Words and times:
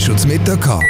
hast 0.00 0.08
du 0.08 0.16
zum 0.16 0.30
Mittag 0.30 0.62
gehabt? 0.62 0.86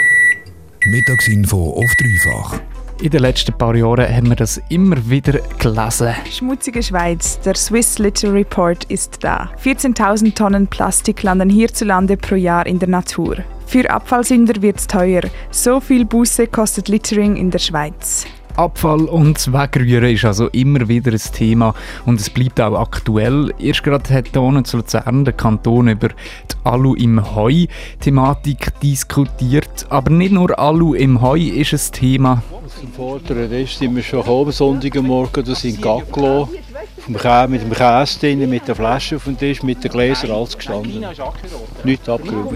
Mittagsinfo 0.86 1.72
auf 1.72 1.90
dreifach. 1.96 2.60
In 3.02 3.10
den 3.10 3.22
letzten 3.22 3.52
paar 3.58 3.74
Jahren 3.74 4.08
haben 4.08 4.28
wir 4.28 4.36
das 4.36 4.60
immer 4.68 4.96
wieder 5.10 5.40
gelesen. 5.58 6.14
Schmutzige 6.30 6.80
Schweiz, 6.80 7.40
der 7.40 7.56
Swiss 7.56 7.98
Litter 7.98 8.32
Report 8.32 8.84
ist 8.84 9.24
da. 9.24 9.50
14.000 9.64 10.36
Tonnen 10.36 10.68
Plastik 10.68 11.24
landen 11.24 11.50
hierzulande 11.50 12.16
pro 12.16 12.36
Jahr 12.36 12.66
in 12.66 12.78
der 12.78 12.88
Natur. 12.88 13.38
Für 13.66 13.90
Abfallsünder 13.90 14.62
wird's 14.62 14.86
teuer. 14.86 15.22
So 15.50 15.80
viel 15.80 16.04
Buße 16.04 16.46
kostet 16.46 16.86
Littering 16.86 17.36
in 17.36 17.50
der 17.50 17.58
Schweiz. 17.58 18.26
Abfall 18.56 19.04
und 19.06 19.52
Wegrühren 19.52 20.14
ist 20.14 20.24
also 20.24 20.48
immer 20.48 20.88
wieder 20.88 21.12
ein 21.12 21.32
Thema 21.32 21.74
und 22.06 22.20
es 22.20 22.30
bleibt 22.30 22.60
auch 22.60 22.78
aktuell. 22.78 23.52
Erst 23.58 23.82
gerade 23.82 24.12
hat 24.12 24.28
hier 24.32 24.64
zu 24.64 24.76
Luzern 24.76 25.24
der 25.24 25.34
Kanton 25.34 25.88
über 25.88 26.08
die 26.08 26.56
Alu 26.64 26.94
im 26.94 27.34
Heu-Thematik 27.34 28.72
diskutiert. 28.80 29.86
Aber 29.88 30.10
nicht 30.10 30.32
nur 30.32 30.58
Alu 30.58 30.94
im 30.94 31.20
Heu 31.20 31.38
ist 31.38 31.72
ein 31.72 31.92
Thema. 31.92 32.42
Im 32.82 32.92
Vorderen 32.92 33.52
ist, 33.52 33.78
sind 33.78 33.94
wir 33.96 34.02
schon 34.02 34.26
am 34.26 34.50
Sonntagmorgen, 34.50 35.44
da 35.44 35.54
sind 35.54 35.82
Gacklo 35.82 36.48
Kä 37.16 37.48
mit 37.48 37.62
dem 37.62 37.72
Käse 37.72 38.18
drin, 38.18 38.48
mit 38.48 38.66
der 38.68 38.74
Flasche 38.74 39.16
auf 39.16 39.24
dem 39.24 39.38
Tisch, 39.38 39.62
mit 39.62 39.82
den 39.82 39.90
Gläsern, 39.90 40.30
alles 40.30 40.56
gestanden. 40.56 41.04
Nicht 41.84 42.08
abgerührt. 42.08 42.54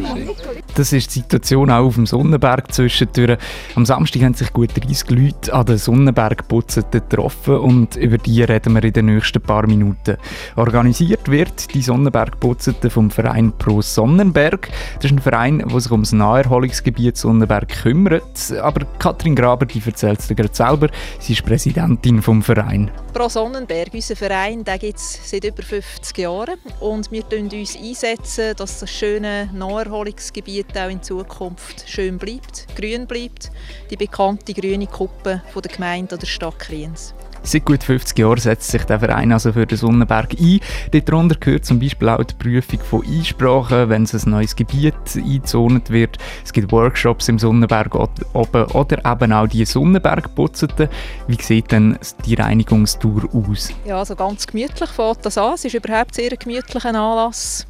Das 0.75 0.93
ist 0.93 1.15
die 1.15 1.21
Situation 1.21 1.71
auch 1.71 1.87
auf 1.87 1.95
dem 1.95 2.07
Sonnenberg 2.07 2.73
zwischendurch. 2.73 3.39
Am 3.75 3.87
Samstag 3.87 4.23
haben 4.23 4.35
sich 4.35 4.53
gut 4.53 4.71
30 4.77 5.11
Leute 5.11 5.55
an 5.55 5.67
den 5.67 5.79
Sonnenbergputzen 5.79 6.85
getroffen 6.91 7.59
und 7.59 7.97
über 7.97 8.19
die 8.19 8.43
reden 8.43 8.75
wir 8.75 8.85
in 8.85 8.93
den 8.93 9.07
nächsten 9.07 9.41
paar 9.41 9.67
Minuten. 9.67 10.17
Organisiert 10.57 11.31
wird 11.31 11.73
die 11.75 11.83
Sonnenbergputzen 11.83 12.75
vom 12.89 13.11
Verein 13.11 13.53
Pro 13.59 13.83
Sonnenberg. 13.83 14.69
Das 14.97 15.07
ist 15.07 15.13
ein 15.13 15.21
Verein, 15.21 15.59
der 15.59 15.81
sich 15.81 15.93
um 15.93 16.03
das 16.03 16.13
Naherholungsgebiet 16.13 17.17
Sonnenberg 17.17 17.69
kümmert. 17.69 18.53
Aber 18.61 18.87
Katrin 18.99 19.37
Graber, 19.37 19.67
die 19.67 19.83
erzählt 19.85 20.21
es 20.21 20.29
dir 20.29 20.35
gerade 20.35 20.55
selber. 20.55 20.89
Sie 21.19 21.33
ist 21.33 21.45
Präsidentin 21.45 22.23
vom 22.23 22.43
Verein. 22.43 22.91
Pro 23.15 23.29
Sonnenberg, 23.29 23.95
unser 23.95 24.17
Verein, 24.17 24.65
gibt 24.65 24.99
es 24.99 25.31
seit 25.31 25.45
über 25.45 25.63
50 25.63 26.19
Jahren 26.19 26.59
und 26.81 27.13
wir 27.13 27.23
setzen 27.23 27.49
uns 27.49 27.77
einsetzen, 27.77 28.57
dass 28.57 28.81
das 28.81 28.91
schöne 28.91 29.49
Naherholungsgebiet 29.53 30.77
auch 30.77 30.89
in 30.89 31.01
Zukunft 31.01 31.89
schön 31.89 32.19
bleibt, 32.19 32.67
grün 32.75 33.07
bleibt, 33.07 33.53
die 33.89 33.97
bekannte 33.97 34.53
grüne 34.53 34.89
Kuppe 34.89 35.43
von 35.53 35.63
der 35.63 35.71
Gemeinde 35.71 36.17
oder 36.17 36.27
Stadt 36.27 36.59
Kriens. 36.59 37.15
Seit 37.47 37.67
gut 37.67 37.85
50 37.85 38.19
Jahren 38.19 38.39
setzt 38.39 38.71
sich 38.71 38.85
der 38.85 39.01
Verein 39.01 39.31
also 39.31 39.53
für 39.53 39.67
den 39.67 39.77
Sonnenberg 39.77 40.31
ein. 40.41 40.61
Darunter 41.05 41.37
gehört 41.39 41.67
zum 41.67 41.79
Beispiel 41.79 42.09
auch 42.09 42.25
die 42.25 42.35
Prüfung 42.35 42.81
von 42.81 43.07
Einsprachen, 43.07 43.91
wenn 43.91 44.05
es 44.05 44.15
ein 44.15 44.31
neues 44.31 44.57
Gebiet 44.57 44.95
eingezont 45.15 45.91
wird. 45.91 46.17
Es 46.43 46.55
gibt 46.55 46.73
Workshops 46.73 47.29
im 47.29 47.39
Sonnenberg 47.39 47.95
oben 47.95 48.65
oder 48.65 48.99
eben 49.05 49.33
auch 49.35 49.47
die 49.47 49.67
Sonnenbergputzeten. 49.67 50.89
Wie 51.27 51.41
sieht 51.41 51.71
denn 51.71 51.99
die 52.25 52.35
Reinigungstour 52.35 53.29
aus? 53.35 53.69
Ja, 53.85 53.99
also 53.99 54.17
ganz 54.17 54.47
gemütlich 54.47 54.89
fängt 54.89 55.27
das 55.27 55.37
an. 55.37 55.53
Es 55.53 55.67
ist 55.67 55.75
überhaupt 55.75 56.15
sehr 56.15 56.33
ein 56.33 56.39
gemütlicher 56.39 56.89
Anlass. 56.89 57.67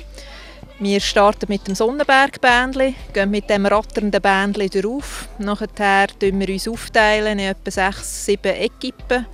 Wir 0.80 0.98
starten 0.98 1.46
mit 1.48 1.68
dem 1.68 1.76
Sonnenberg-Bändli, 1.76 2.94
gehen 3.12 3.30
mit 3.30 3.48
dem 3.48 3.64
ratternden 3.64 4.20
Bändli 4.20 4.68
drauf. 4.68 5.28
Nachher 5.38 5.72
teilen 5.72 6.40
wir 6.40 6.48
uns 6.48 6.66
aufteilen 6.66 7.38
in 7.38 7.46
etwa 7.46 7.70
sechs, 7.70 8.24
sieben 8.24 8.52
Equipen. 8.52 9.24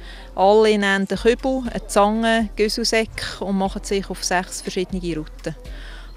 Alle 0.41 0.71
nehmen 0.71 0.85
einen 0.85 1.07
Kübel, 1.07 1.65
eine 1.71 1.87
Zange, 1.87 2.49
Güsselsäck 2.57 3.11
und 3.41 3.59
machen 3.59 3.85
sich 3.85 4.09
auf 4.09 4.25
sechs 4.25 4.63
verschiedene 4.63 5.15
Routen. 5.15 5.55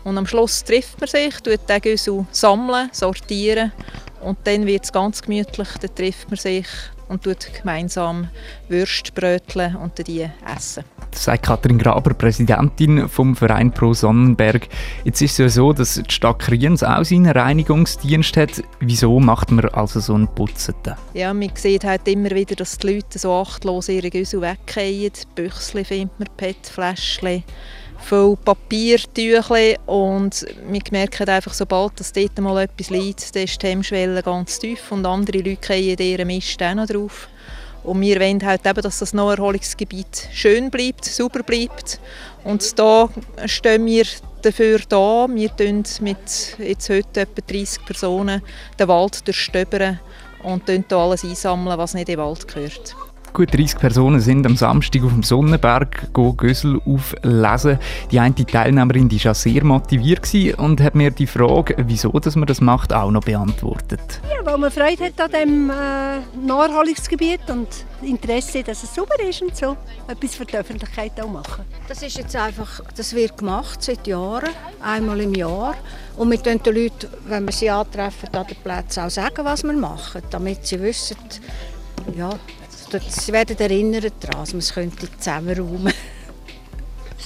Und 0.05 0.17
am 0.17 0.25
Schluss 0.25 0.63
trifft 0.63 0.97
man 1.01 1.09
sich, 1.09 1.41
tut 1.41 1.67
den 1.67 1.81
Güssel 1.81 2.25
sammeln, 2.31 2.87
sortieren 2.93 3.73
und 4.21 4.37
dann 4.45 4.65
wird 4.65 4.85
es 4.85 4.93
ganz 4.93 5.21
gemütlich, 5.21 5.67
dann 5.81 5.93
trifft 5.93 6.29
man 6.29 6.37
sich 6.37 6.67
und 7.13 7.23
tut 7.23 7.53
gemeinsam 7.53 8.27
bröteln 8.67 9.75
und 9.75 10.07
die 10.07 10.27
essen. 10.55 10.83
Das 11.11 11.25
sagt 11.25 11.45
Katrin 11.45 11.77
Graber, 11.77 12.15
Präsidentin 12.15 13.07
vom 13.07 13.35
Verein 13.35 13.71
Pro 13.71 13.93
Sonnenberg. 13.93 14.67
Jetzt 15.03 15.21
ist 15.21 15.33
es 15.33 15.37
ja 15.37 15.49
so, 15.49 15.71
dass 15.71 16.01
die 16.01 16.11
Stadt 16.11 16.39
Kriens 16.39 16.81
auch 16.83 17.03
seinen 17.03 17.29
Reinigungsdienst 17.29 18.35
hat. 18.35 18.63
Wieso 18.79 19.19
macht 19.19 19.51
man 19.51 19.65
also 19.69 19.99
so 19.99 20.15
einen 20.15 20.27
Putzeten? 20.27 20.95
Ja, 21.13 21.31
man 21.33 21.51
sieht 21.53 21.83
halt 21.83 22.07
immer 22.07 22.31
wieder, 22.31 22.55
dass 22.55 22.79
die 22.79 22.95
Leute 22.95 23.19
so 23.19 23.31
achtlos 23.31 23.89
ihre 23.89 24.09
Güssel 24.09 24.41
wegkehren. 24.41 25.11
Büchsel 25.35 25.85
findet 25.85 26.19
man, 26.19 26.27
PET-Fläschchen 26.35 27.43
viel 28.03 28.37
Papiertücher 28.43 29.79
und 29.87 30.45
wir 30.67 30.81
merken 30.91 31.29
einfach, 31.29 31.53
sobald 31.53 31.99
dass 31.99 32.13
dort 32.13 32.37
mal 32.39 32.63
etwas 32.63 32.89
liegt, 32.89 33.35
ist 33.35 33.61
die 33.61 33.67
Hemmschwelle 33.67 34.21
ganz 34.21 34.59
tief 34.59 34.91
und 34.91 35.05
andere 35.05 35.37
Leute 35.37 35.57
kriegen 35.57 36.01
ihren 36.01 36.27
Mist 36.27 36.61
auch 36.61 36.75
noch 36.75 36.87
drauf. 36.87 37.27
Und 37.83 37.99
wir 38.01 38.19
wollen 38.19 38.43
halt 38.45 38.65
eben, 38.65 38.81
dass 38.81 38.99
das 38.99 39.13
Naherholungsgebiet 39.13 40.29
schön 40.31 40.71
bleibt, 40.71 41.03
sauber 41.05 41.43
bleibt. 41.43 41.99
Und 42.43 42.79
da 42.79 43.09
stehen 43.45 43.85
wir 43.85 44.05
dafür 44.41 44.79
da. 44.87 45.27
Wir 45.29 45.53
tun 45.55 45.83
mit 45.99 46.57
jetzt 46.59 46.89
heute 46.89 47.21
etwa 47.21 47.41
30 47.45 47.85
Personen 47.85 48.41
den 48.79 48.87
Wald 48.87 49.27
durchstöbern 49.27 49.99
und 50.43 50.69
alles 50.93 51.23
einsammeln, 51.23 51.77
was 51.77 51.93
nicht 51.93 52.07
in 52.07 52.15
den 52.15 52.25
Wald 52.25 52.47
gehört. 52.47 52.95
Gut 53.33 53.51
30 53.51 53.79
Personen 53.79 54.19
sind 54.19 54.45
am 54.45 54.55
Samstag 54.55 55.03
auf 55.03 55.11
dem 55.11 55.23
Sonnenberg 55.23 56.13
Gössel 56.13 56.79
auflesen. 56.85 57.79
Die 58.11 58.19
eine 58.19 58.35
Teilnehmerin 58.35 59.09
die 59.09 59.25
war 59.25 59.33
sehr 59.33 59.63
motiviert 59.63 60.29
und 60.59 60.79
hat 60.79 60.93
mir 60.93 61.09
die 61.09 61.25
Frage, 61.25 61.75
wieso 61.87 62.11
dass 62.11 62.35
man 62.35 62.45
das 62.45 62.61
macht, 62.61 62.93
auch 62.93 63.09
noch 63.09 63.23
beantwortet. 63.23 64.21
Ja, 64.29 64.45
weil 64.45 64.59
man 64.59 64.69
Freude 64.69 65.05
hat 65.05 65.19
an 65.19 65.31
dem 65.31 65.71
äh, 65.71 66.19
Naherholungsgebiet 66.45 67.49
und 67.49 67.69
Interesse, 68.03 68.61
dass 68.61 68.83
es 68.83 68.93
sauber 68.93 69.19
ist 69.27 69.41
und 69.41 69.55
so. 69.55 69.77
Etwas 70.07 70.35
für 70.35 70.45
die 70.45 70.55
Öffentlichkeit 70.55 71.19
auch 71.19 71.27
machen. 71.27 71.65
Das 71.87 72.03
ist 72.03 72.15
jetzt 72.15 72.35
einfach, 72.35 72.81
das 72.95 73.15
wird 73.15 73.39
gemacht 73.39 73.81
seit 73.81 74.05
Jahren, 74.05 74.51
einmal 74.79 75.19
im 75.21 75.33
Jahr. 75.33 75.73
Und 76.17 76.29
wir 76.29 76.37
den 76.37 76.59
Leuten, 76.63 77.07
wenn 77.27 77.45
wir 77.45 77.51
sie 77.51 77.71
antreffen, 77.71 78.29
an 78.31 78.45
den 78.45 78.57
Plätzen 78.57 79.05
auch 79.05 79.09
sagen, 79.09 79.43
was 79.43 79.63
wir 79.63 79.73
machen, 79.73 80.21
damit 80.29 80.67
sie 80.67 80.79
wissen, 80.79 81.17
ja, 82.15 82.29
Sie 82.99 83.31
werden 83.31 83.57
erinnert 83.57 84.13
daran, 84.19 84.41
dass 84.41 84.53
man 84.53 84.59
es 84.59 84.73
könnte 84.73 85.07
zusammenräumen 85.17 85.93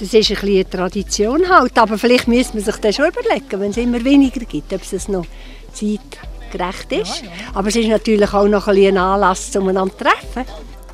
ist 0.00 0.14
ein 0.14 0.20
bisschen 0.20 0.48
eine 0.48 0.70
Tradition 0.70 1.48
halt, 1.48 1.76
aber 1.76 1.98
vielleicht 1.98 2.28
müsste 2.28 2.54
man 2.56 2.64
sich 2.64 2.76
das 2.76 2.94
schon 2.94 3.08
überlegen, 3.08 3.60
wenn 3.60 3.70
es 3.70 3.76
immer 3.76 4.04
weniger 4.04 4.40
gibt, 4.40 4.72
ob 4.72 4.80
es 4.80 5.08
noch 5.08 5.26
zeitgerecht 5.72 6.92
ist. 6.92 7.22
Ja, 7.22 7.26
ja. 7.26 7.32
Aber 7.54 7.68
es 7.68 7.76
ist 7.76 7.88
natürlich 7.88 8.32
auch 8.32 8.46
noch 8.46 8.68
ein, 8.68 8.76
ein 8.78 8.96
Anlass, 8.96 9.54
um 9.56 9.68
einander 9.68 9.96
zu 9.98 10.04
treffen. 10.04 10.44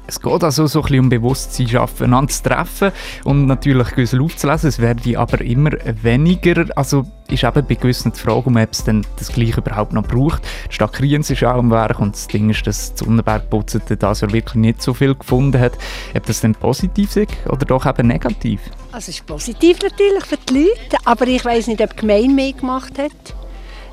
Es 0.07 0.21
geht 0.21 0.45
also 0.45 0.67
so 0.67 0.81
ein 0.81 0.83
bisschen 0.83 1.01
um 1.01 1.09
Bewusstsein 1.09 1.69
schaffen, 1.69 2.05
einander 2.05 2.33
zu 2.33 2.43
treffen 2.43 2.93
und 3.25 3.47
natürlich 3.47 3.89
Güssel 3.95 4.21
aufzulesen. 4.21 4.69
Es 4.69 4.79
werde 4.79 5.19
aber 5.19 5.41
immer 5.41 5.71
weniger. 6.03 6.67
Also 6.77 7.07
ist 7.29 7.43
eben 7.43 7.67
bei 7.67 7.75
gewissen 7.75 8.13
die 8.13 8.21
Frage, 8.21 8.51
ob 8.51 8.57
es 8.71 8.85
denn 8.85 9.07
das 9.17 9.33
Gleiche 9.33 9.61
überhaupt 9.61 9.95
noch 9.95 10.07
braucht. 10.07 10.43
Die 10.69 10.75
Stadt 10.75 10.93
Kriens 10.93 11.31
ist 11.31 11.43
auch 11.43 11.55
am 11.55 11.71
Werk 11.71 12.01
und 12.01 12.15
das 12.15 12.29
Ding 12.29 12.51
ist, 12.51 12.67
dass 12.67 12.93
Sonnenberg 12.95 13.49
Putzete 13.49 13.97
das 13.97 14.21
ja 14.21 14.31
wirklich 14.31 14.57
nicht 14.57 14.83
so 14.83 14.93
viel 14.93 15.15
gefunden 15.15 15.59
hat. 15.59 15.73
Ob 16.15 16.27
das 16.27 16.43
denn 16.43 16.55
positiv 16.55 17.17
ist 17.17 17.31
oder 17.49 17.65
doch 17.65 17.87
eben 17.87 18.09
negativ? 18.09 18.61
Also 18.93 19.11
es 19.11 19.21
ist 19.21 19.27
positiv 19.27 19.79
natürlich 19.83 20.25
für 20.27 20.37
die 20.37 20.55
Leute, 20.55 20.99
aber 21.07 21.27
ich 21.27 21.45
weiß 21.45 21.69
nicht, 21.69 21.81
ob 21.81 21.91
die 21.97 22.01
Gemeinde 22.01 22.35
mehr 22.35 22.53
gemacht 22.53 22.99
hat 22.99 23.35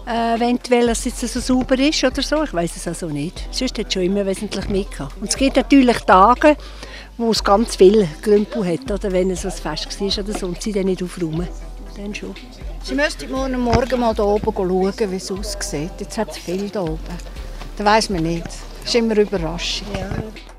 äh, 0.08 0.36
eventuell, 0.36 0.88
dass 0.88 1.06
es 1.06 1.20
so 1.20 1.40
sauber 1.40 1.78
ist 1.80 2.04
oder 2.04 2.22
so. 2.22 2.44
Ich 2.44 2.54
weiß 2.54 2.76
es 2.76 2.88
also 2.88 3.08
nicht. 3.08 3.48
Sonst 3.52 3.78
hat 3.78 3.88
es 3.88 3.94
schon 3.94 4.04
immer 4.04 4.26
wesentlich 4.26 4.68
mehr 4.70 4.86
gehabt. 4.86 5.16
Und 5.22 5.30
es 5.30 5.36
gibt 5.36 5.56
natürlich 5.56 5.98
Tage, 6.00 6.58
wo 7.18 7.32
es 7.32 7.44
ganz 7.44 7.76
viel 7.76 8.08
Grümpel 8.22 8.66
hat, 8.66 8.92
oder 8.92 9.12
wenn 9.12 9.32
es 9.32 9.42
fest 9.42 9.64
war 9.66 9.76
oder 10.24 10.38
so, 10.38 10.48
und 10.48 10.62
sie 10.62 10.72
dann 10.72 10.86
nicht 10.86 11.04
aufräumen. 11.04 11.48
Dann 11.96 12.16
schon. 12.16 12.36
Sie 12.84 12.96
müsste 12.96 13.28
morgen, 13.28 13.60
morgen 13.60 14.00
mal 14.00 14.16
hier 14.16 14.26
oben 14.26 14.54
schauen, 14.56 15.12
wie 15.12 15.16
es 15.16 15.32
aussieht. 15.32 15.92
Jetzt 16.00 16.18
hat 16.18 16.32
es 16.32 16.38
viel 16.38 16.70
hier 16.70 16.82
oben. 16.82 17.00
Das 17.78 17.86
weiß 17.86 18.10
man 18.10 18.24
nicht. 18.24 18.48
Das 18.82 18.90
ist 18.90 18.96
immer 18.96 19.12
eine 19.12 19.22
Überraschung. 19.22 19.88
Ja. 19.94 20.10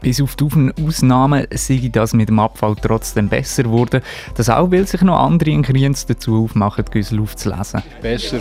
Bis 0.01 0.21
auf 0.21 0.35
die 0.37 0.49
Ausnahmen 0.85 1.47
sei 1.53 1.89
das 1.93 2.13
mit 2.13 2.29
dem 2.29 2.39
Abfall 2.39 2.75
trotzdem 2.81 3.29
besser 3.29 3.65
geworden. 3.65 4.01
Das 4.37 4.49
auch, 4.49 4.71
weil 4.71 4.87
sich 4.87 5.03
noch 5.03 5.19
andere 5.19 5.51
in 5.51 5.63
Kriens 5.63 6.07
dazu 6.07 6.45
aufmachen, 6.45 6.85
die 6.87 6.91
Güssel 6.91 7.21
aufzulesen. 7.21 7.83
Besser. 8.01 8.41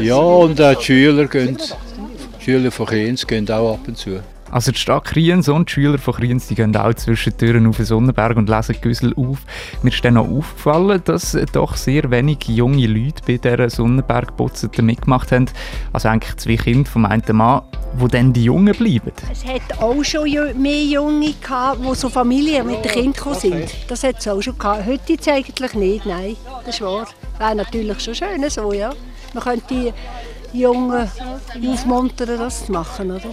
Ja, 0.00 0.16
und 0.16 0.60
auch 0.60 0.74
die 0.74 0.84
Schüler 0.84 1.26
gehen, 1.26 1.56
die 1.56 2.44
Schüler 2.44 2.70
von 2.70 2.86
Kriens 2.86 3.26
gehen 3.26 3.48
auch 3.50 3.74
ab 3.74 3.80
und 3.86 3.96
zu. 3.96 4.20
Also 4.50 4.72
die 4.72 4.78
Stadt 4.78 5.04
Kriens 5.04 5.48
und 5.48 5.68
die 5.68 5.74
Schüler 5.74 5.98
von 5.98 6.14
Kriens 6.14 6.46
die 6.46 6.54
gehen 6.54 6.74
auch 6.74 6.94
zwischen 6.94 7.36
Türen 7.36 7.66
auf 7.66 7.76
den 7.76 7.84
Sonnenberg 7.84 8.36
und 8.36 8.48
lesen 8.48 8.76
Güssel 8.80 9.14
auf. 9.14 9.38
Mir 9.82 9.92
ist 9.92 10.02
dann 10.04 10.16
auch 10.16 10.28
aufgefallen, 10.28 11.02
dass 11.04 11.36
doch 11.52 11.76
sehr 11.76 12.10
wenig 12.10 12.48
junge 12.48 12.86
Leute 12.86 13.22
bei 13.26 13.36
dieser 13.36 13.68
Sonnenbergputzete 13.68 14.80
mitgemacht 14.82 15.32
haben. 15.32 15.46
Also 15.92 16.08
eigentlich 16.08 16.36
zwei 16.36 16.56
Kinder 16.56 16.90
vom 16.90 17.04
einen 17.04 17.22
Mann, 17.36 17.62
wo 17.94 18.08
dann 18.08 18.32
die 18.32 18.44
Jungen 18.44 18.74
bleiben? 18.74 19.12
Es 19.30 19.44
hat 19.44 19.80
auch 19.80 20.02
schon 20.02 20.30
mehr 20.60 20.84
Junge 20.84 21.34
die 21.34 21.94
so 21.94 22.08
Familien 22.08 22.66
mit 22.66 22.84
den 22.84 22.92
Kindern 22.92 23.12
gekommen 23.12 23.38
sind. 23.38 23.70
Das 23.88 24.02
hat 24.02 24.18
es 24.18 24.28
auch 24.28 24.40
schon 24.40 24.58
gehabt. 24.58 24.86
Heute 24.86 25.32
eigentlich 25.32 25.74
nicht, 25.74 26.06
nein. 26.06 26.36
Das 26.64 26.74
ist 26.74 26.80
wahr. 26.80 27.06
Wäre 27.38 27.54
natürlich 27.54 28.00
schon 28.00 28.14
schön 28.14 28.48
so, 28.48 28.72
ja. 28.72 28.92
Man 29.34 29.42
könnte 29.44 29.64
die 29.70 29.92
Jungen 30.58 31.08
aufmuntern, 31.66 32.38
das 32.38 32.66
zu 32.66 32.72
machen, 32.72 33.10
oder? 33.10 33.30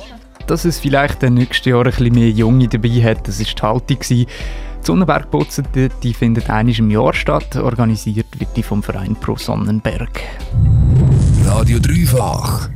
Dass 0.48 0.66
es 0.66 0.80
vielleicht 0.80 1.24
im 1.24 1.36
nächsten 1.36 1.70
Jahr 1.70 1.86
ein 1.86 2.14
mehr 2.14 2.30
Junge 2.30 2.68
dabei 2.68 3.02
hat, 3.04 3.28
das 3.28 3.40
war 3.40 3.46
die 3.46 3.62
Haltung. 3.62 4.00
Die 4.10 4.28
Sonnenbergputzen 4.82 5.68
die 6.04 6.14
findet 6.14 6.50
einmal 6.50 6.76
im 6.76 6.92
Jahr 6.92 7.14
statt. 7.14 7.56
Organisiert 7.56 8.28
wird 8.38 8.56
die 8.56 8.62
vom 8.62 8.84
Verein 8.84 9.16
Pro 9.16 9.36
Sonnenberg. 9.36 10.22
Radio 11.46 11.80
Dreifach. 11.80 12.70